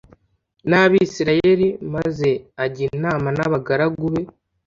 n 0.69 0.71
Abisirayeli 0.81 1.67
maze 1.93 2.29
ajya 2.63 2.83
inama 2.97 3.27
n 3.37 3.39
abagaragu 3.45 4.05
be 4.13 4.21